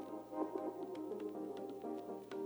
[0.00, 0.12] Thank
[2.32, 2.37] you.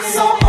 [0.00, 0.41] Tu